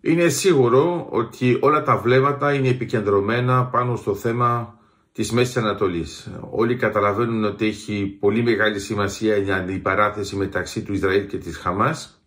[0.00, 4.78] Είναι σίγουρο ότι όλα τα βλέμματα είναι επικεντρωμένα πάνω στο θέμα
[5.12, 6.30] της Μέσης Ανατολής.
[6.50, 12.22] Όλοι καταλαβαίνουν ότι έχει πολύ μεγάλη σημασία η αντιπαράθεση μεταξύ του Ισραήλ και της Χαμάς.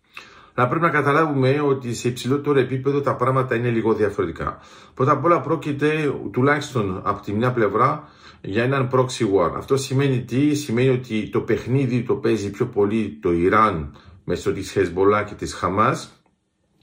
[0.54, 4.58] Αλλά πρέπει να καταλάβουμε ότι σε υψηλότερο επίπεδο τα πράγματα είναι λίγο διαφορετικά.
[4.94, 8.08] Πρώτα απ' όλα πρόκειται τουλάχιστον από τη μια πλευρά
[8.40, 9.52] για έναν proxy war.
[9.56, 14.70] Αυτό σημαίνει τι, σημαίνει ότι το παιχνίδι το παίζει πιο πολύ το Ιράν μέσω της
[14.70, 16.21] Χεσμολά και της Χαμάς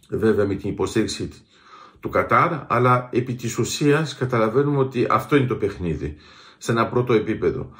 [0.09, 1.29] βέβαια με την υποστήριξη
[1.99, 6.15] του Κατάρ, αλλά επί της ουσίας καταλαβαίνουμε ότι αυτό είναι το παιχνίδι,
[6.57, 7.71] σε ένα πρώτο επίπεδο.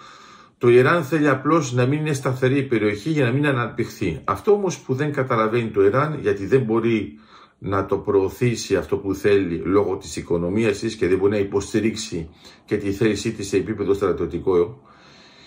[0.57, 4.21] Το Ιράν θέλει απλώς να μην είναι σταθερή η περιοχή για να μην αναπτυχθεί.
[4.23, 7.19] Αυτό όμως που δεν καταλαβαίνει το Ιράν, γιατί δεν μπορεί
[7.59, 12.29] να το προωθήσει αυτό που θέλει λόγω της οικονομίας της και δεν μπορεί να υποστηρίξει
[12.65, 14.81] και τη θέλησή της σε επίπεδο στρατιωτικό,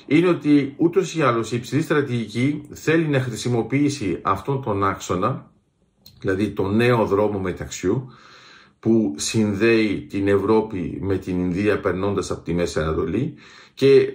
[0.07, 5.52] είναι ότι ούτως ή άλλως η υψηλή στρατηγική θέλει να χρησιμοποιήσει αυτόν τον άξονα
[6.23, 8.13] δηλαδή το νέο δρόμο μεταξιού
[8.81, 13.35] που συνδέει την Ευρώπη με την Ινδία περνώντας από τη Μέση Ανατολή
[13.75, 14.11] και ε,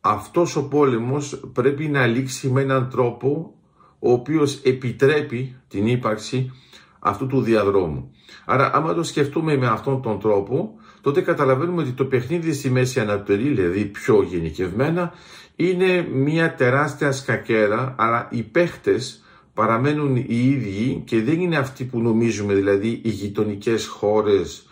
[0.00, 3.54] αυτός ο πόλεμος πρέπει να λήξει με έναν τρόπο
[3.98, 6.52] ο οποίος επιτρέπει την ύπαρξη
[6.98, 8.10] αυτού του διαδρόμου.
[8.44, 13.00] Άρα άμα το σκεφτούμε με αυτόν τον τρόπο, τότε καταλαβαίνουμε ότι το παιχνίδι στη Μέση
[13.00, 15.12] Ανατολή, δηλαδή πιο γενικευμένα,
[15.56, 22.00] είναι μια τεράστια σκακέρα, αλλά οι παίχτες παραμένουν οι ίδιοι και δεν είναι αυτοί που
[22.00, 24.66] νομίζουμε, δηλαδή οι γειτονικές χώρες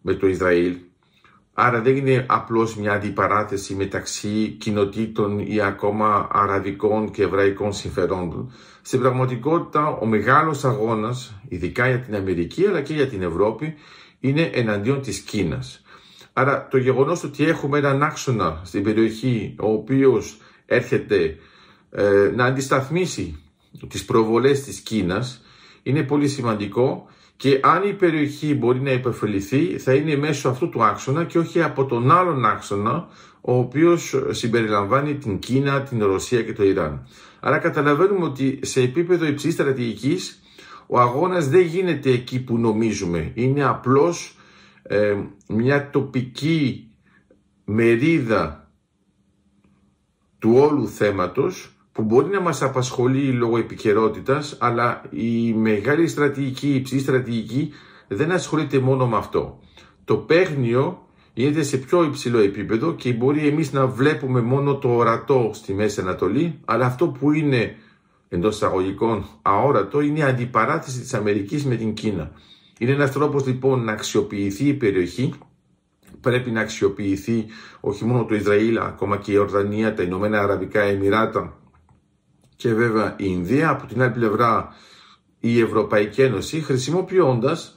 [0.00, 0.76] με το Ισραήλ.
[1.58, 8.52] Άρα δεν είναι απλώς μια αντιπαράθεση μεταξύ κοινοτήτων ή ακόμα αραβικών και εβραϊκών συμφερόντων.
[8.82, 13.74] Στην πραγματικότητα ο μεγάλος αγώνας, ειδικά για την Αμερική αλλά και για την Ευρώπη,
[14.20, 15.82] είναι εναντίον της Κίνας.
[16.32, 21.36] Άρα το γεγονός ότι έχουμε έναν άξονα στην περιοχή ο οποίος έρχεται
[21.90, 23.40] ε, να αντισταθμίσει
[23.88, 25.42] τις προβολές της Κίνας
[25.82, 30.84] είναι πολύ σημαντικό και αν η περιοχή μπορεί να υποφεληθεί θα είναι μέσω αυτού του
[30.84, 33.08] άξονα και όχι από τον άλλον άξονα
[33.40, 37.06] ο οποίος συμπεριλαμβάνει την Κίνα, την Ρωσία και το Ιράν.
[37.40, 40.40] Άρα καταλαβαίνουμε ότι σε επίπεδο υψηλής στρατηγικής
[40.86, 43.30] ο αγώνας δεν γίνεται εκεί που νομίζουμε.
[43.34, 44.36] Είναι απλώς
[44.82, 45.16] ε,
[45.48, 46.90] μια τοπική
[47.64, 48.70] μερίδα
[50.38, 56.74] του όλου θέματος που μπορεί να μας απασχολεί λόγω επικαιρότητας, αλλά η μεγάλη στρατηγική, η
[56.74, 57.72] υψηλή στρατηγική
[58.08, 59.58] δεν ασχολείται μόνο με αυτό.
[60.04, 65.50] Το παίγνιο γίνεται σε πιο υψηλό επίπεδο και μπορεί εμείς να βλέπουμε μόνο το ορατό
[65.52, 67.76] στη Μέση Ανατολή, αλλά αυτό που είναι
[68.28, 72.30] εντός εισαγωγικών αόρατο είναι η αντιπαράθεση της Αμερικής με την Κίνα.
[72.78, 75.32] Είναι ένας τρόπος λοιπόν να αξιοποιηθεί η περιοχή,
[76.20, 77.46] πρέπει να αξιοποιηθεί
[77.80, 81.56] όχι μόνο το Ισραήλ, ακόμα και η Ορδανία, τα Ηνωμένα Αραβικά Εμμυράτα,
[82.56, 84.74] και βέβαια η Ινδία, από την άλλη πλευρά
[85.40, 87.76] η Ευρωπαϊκή Ένωση, χρησιμοποιώντας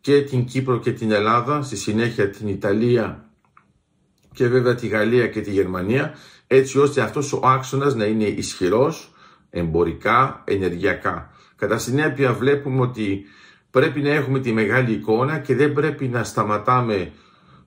[0.00, 3.24] και την Κύπρο και την Ελλάδα, στη συνέχεια την Ιταλία
[4.34, 6.14] και βέβαια τη Γαλλία και τη Γερμανία,
[6.46, 9.12] έτσι ώστε αυτός ο άξονας να είναι ισχυρός
[9.50, 11.30] εμπορικά, ενεργειακά.
[11.56, 13.24] Κατά συνέπεια βλέπουμε ότι
[13.70, 17.12] πρέπει να έχουμε τη μεγάλη εικόνα και δεν πρέπει να σταματάμε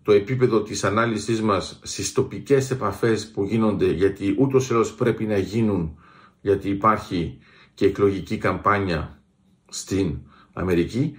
[0.03, 5.37] το επίπεδο της ανάλυσης μας στις τοπικές επαφές που γίνονται γιατί ούτως ή πρέπει να
[5.37, 5.97] γίνουν
[6.45, 7.37] γιατί υπάρχει
[7.73, 9.21] και εκλογική καμπάνια
[9.69, 10.17] στην
[10.53, 11.13] Αμερική,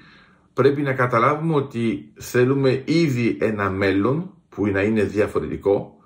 [0.52, 5.96] πρέπει να καταλάβουμε ότι θέλουμε ήδη ένα μέλλον που να είναι διαφορετικό,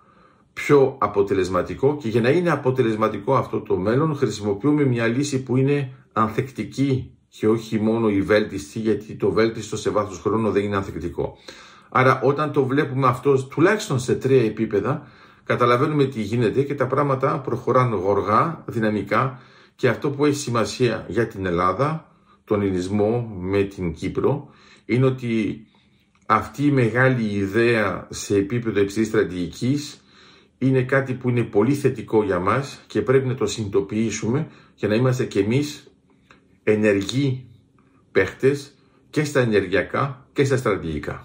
[0.53, 5.93] πιο αποτελεσματικό και για να είναι αποτελεσματικό αυτό το μέλλον χρησιμοποιούμε μια λύση που είναι
[6.13, 11.37] ανθεκτική και όχι μόνο η βέλτιστη γιατί το βέλτιστο σε βάθος χρόνου δεν είναι ανθεκτικό.
[11.89, 15.07] Άρα όταν το βλέπουμε αυτό τουλάχιστον σε τρία επίπεδα
[15.51, 19.41] καταλαβαίνουμε τι γίνεται και τα πράγματα προχωράνε γοργά, δυναμικά
[19.77, 22.13] και αυτό που έχει σημασία για την Ελλάδα,
[22.45, 24.49] τον ελληνισμό με την Κύπρο,
[24.85, 25.65] είναι ότι
[26.27, 30.01] αυτή η μεγάλη ιδέα σε επίπεδο υψηλής στρατηγικής
[30.59, 34.95] είναι κάτι που είναι πολύ θετικό για μας και πρέπει να το συνειδητοποιήσουμε για να
[34.95, 35.93] είμαστε και εμείς
[36.63, 37.47] ενεργοί
[38.13, 38.75] παίχτες
[39.11, 41.23] και στα ενεργειακά και στα στρατηγικά.